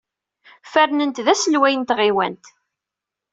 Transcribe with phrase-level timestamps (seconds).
[0.71, 2.45] Fernen-t d aselway n tɣiwant.